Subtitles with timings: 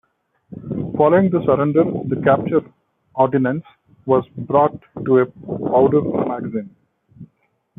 [0.97, 2.67] Following the surrender, the captured
[3.13, 3.63] ordnance
[4.07, 6.75] was brought to a powder magazine.